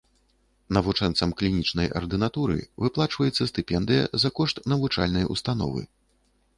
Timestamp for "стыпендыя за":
3.53-4.29